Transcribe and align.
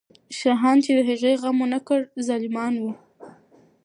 شاهان 0.39 0.77
چې 0.85 0.91
د 0.97 0.99
هغې 1.09 1.31
غم 1.41 1.57
ونه 1.61 1.79
کړ، 1.87 2.01
ظالمان 2.27 2.73
وو. 2.81 2.91